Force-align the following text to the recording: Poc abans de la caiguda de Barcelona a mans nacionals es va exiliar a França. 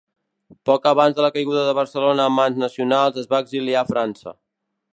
Poc 0.69 0.87
abans 0.91 1.17
de 1.19 1.23
la 1.25 1.29
caiguda 1.35 1.65
de 1.67 1.75
Barcelona 1.79 2.25
a 2.29 2.33
mans 2.37 2.57
nacionals 2.63 3.21
es 3.25 3.29
va 3.35 3.43
exiliar 3.47 3.85
a 3.85 3.91
França. 3.95 4.35